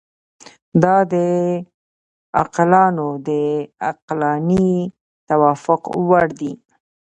دا 0.83 0.95
د 1.13 1.15
عاقلانو 2.37 3.07
د 3.27 3.29
عقلاني 3.87 4.69
توافق 5.29 5.81
وړ 6.07 6.27
دي. 6.39 6.53